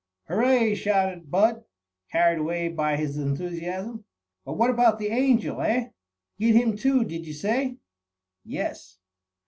[0.23, 1.63] "Hurray!" shouted Bud,
[2.11, 4.05] carried away by his enthusiasm.
[4.43, 5.89] "But what about the Angel, eh?
[6.39, 7.77] Get him too, did you say?"
[8.43, 8.97] "Yes."